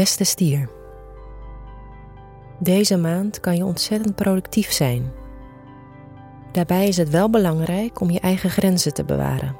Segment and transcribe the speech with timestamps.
[0.00, 0.68] Beste stier.
[2.58, 5.12] Deze maand kan je ontzettend productief zijn.
[6.52, 9.56] Daarbij is het wel belangrijk om je eigen grenzen te bewaren.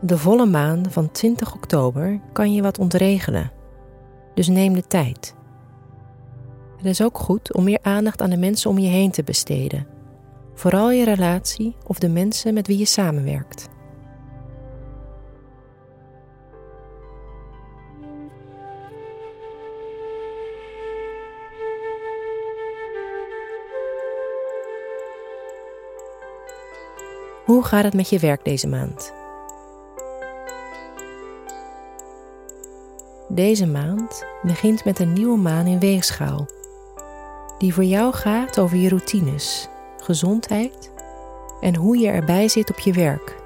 [0.00, 3.52] De volle maan van 20 oktober kan je wat ontregelen,
[4.34, 5.34] dus neem de tijd.
[6.76, 9.86] Het is ook goed om meer aandacht aan de mensen om je heen te besteden,
[10.54, 13.68] vooral je relatie of de mensen met wie je samenwerkt.
[27.46, 29.12] Hoe gaat het met je werk deze maand?
[33.28, 36.46] Deze maand begint met een nieuwe maan in weegschaal,
[37.58, 39.68] die voor jou gaat over je routines,
[39.98, 40.90] gezondheid
[41.60, 43.36] en hoe je erbij zit op je werk.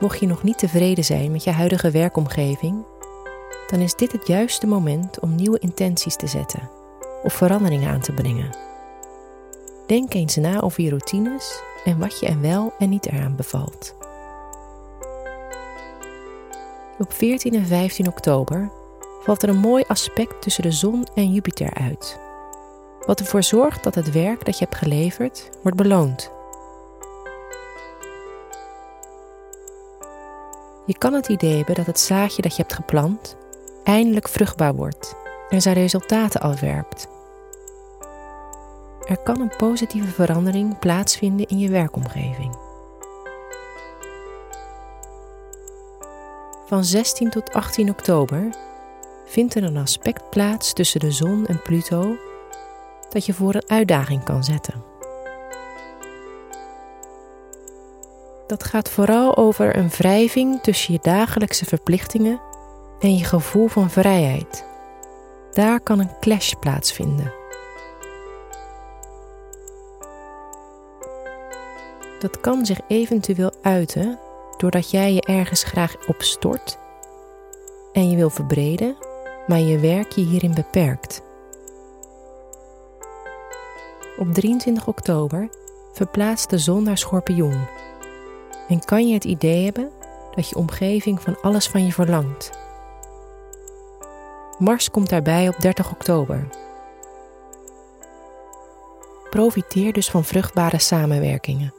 [0.00, 2.84] Mocht je nog niet tevreden zijn met je huidige werkomgeving,
[3.66, 6.70] dan is dit het juiste moment om nieuwe intenties te zetten
[7.22, 8.69] of veranderingen aan te brengen.
[9.90, 13.94] Denk eens na over je routines en wat je er wel en niet eraan bevalt.
[16.98, 18.70] Op 14 en 15 oktober
[19.22, 22.18] valt er een mooi aspect tussen de zon en Jupiter uit.
[23.06, 26.30] Wat ervoor zorgt dat het werk dat je hebt geleverd wordt beloond.
[30.86, 33.36] Je kan het idee hebben dat het zaadje dat je hebt geplant
[33.84, 35.14] eindelijk vruchtbaar wordt
[35.48, 37.09] en zijn resultaten afwerpt.
[39.10, 42.56] Er kan een positieve verandering plaatsvinden in je werkomgeving.
[46.66, 48.48] Van 16 tot 18 oktober
[49.24, 52.16] vindt er een aspect plaats tussen de zon en Pluto
[53.08, 54.82] dat je voor een uitdaging kan zetten.
[58.46, 62.40] Dat gaat vooral over een wrijving tussen je dagelijkse verplichtingen
[63.00, 64.64] en je gevoel van vrijheid.
[65.52, 67.39] Daar kan een clash plaatsvinden.
[72.20, 74.18] Dat kan zich eventueel uiten
[74.56, 76.78] doordat jij je ergens graag op stort
[77.92, 78.96] en je wil verbreden,
[79.46, 81.22] maar je werk je hierin beperkt.
[84.18, 85.48] Op 23 oktober
[85.92, 87.66] verplaatst de zon naar schorpioen
[88.68, 89.90] en kan je het idee hebben
[90.34, 92.50] dat je omgeving van alles van je verlangt.
[94.58, 96.48] Mars komt daarbij op 30 oktober.
[99.30, 101.78] Profiteer dus van vruchtbare samenwerkingen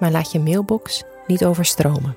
[0.00, 2.16] maar laat je mailbox niet overstromen.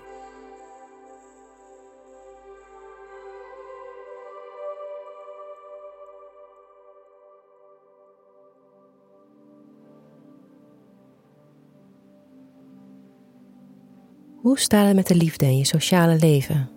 [14.42, 16.70] Hoe staat het met de liefde in je sociale leven?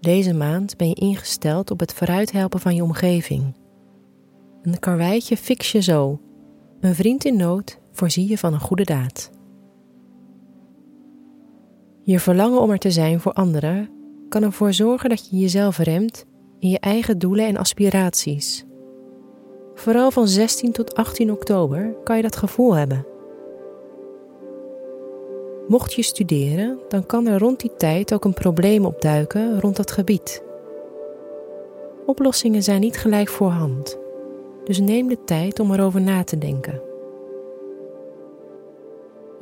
[0.00, 3.54] Deze maand ben je ingesteld op het vooruithelpen van je omgeving.
[4.62, 6.20] Een karweitje fix je zo.
[6.80, 9.30] Een vriend in nood voorzie je van een goede daad.
[12.04, 13.90] Je verlangen om er te zijn voor anderen
[14.28, 16.24] kan ervoor zorgen dat je jezelf remt
[16.58, 18.64] in je eigen doelen en aspiraties.
[19.74, 23.06] Vooral van 16 tot 18 oktober kan je dat gevoel hebben.
[25.68, 29.90] Mocht je studeren, dan kan er rond die tijd ook een probleem opduiken rond dat
[29.90, 30.42] gebied.
[32.06, 33.98] Oplossingen zijn niet gelijk voorhand,
[34.64, 36.91] dus neem de tijd om erover na te denken.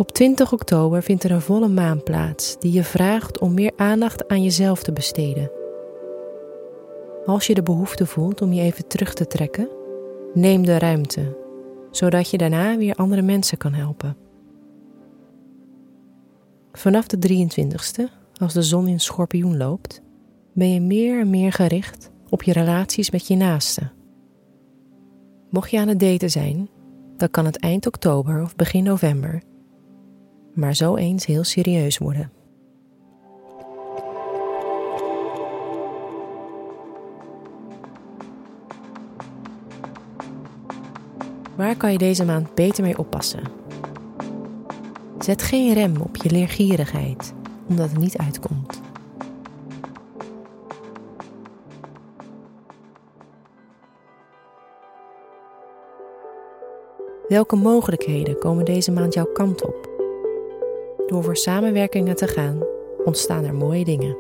[0.01, 4.29] Op 20 oktober vindt er een volle maan plaats die je vraagt om meer aandacht
[4.29, 5.51] aan jezelf te besteden.
[7.27, 9.69] Als je de behoefte voelt om je even terug te trekken,
[10.35, 11.37] neem de ruimte,
[11.91, 14.17] zodat je daarna weer andere mensen kan helpen.
[16.73, 20.03] Vanaf de 23ste, als de zon in schorpioen loopt,
[20.53, 23.93] ben je meer en meer gericht op je relaties met je naasten.
[25.51, 26.69] Mocht je aan het daten zijn,
[27.17, 29.49] dan kan het eind oktober of begin november
[30.61, 32.33] maar zo eens heel serieus worden.
[41.57, 43.43] Waar kan je deze maand beter mee oppassen?
[45.19, 47.35] Zet geen rem op je leergierigheid,
[47.69, 48.81] omdat het niet uitkomt.
[57.29, 59.90] Welke mogelijkheden komen deze maand jouw kant op?
[61.11, 62.63] Door voor samenwerkingen te gaan,
[63.05, 64.17] ontstaan er mooie dingen.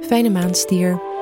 [0.00, 1.13] Fijne maand, stier.